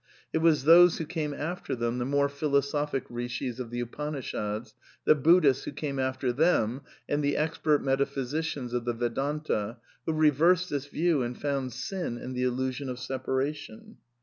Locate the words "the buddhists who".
5.05-5.71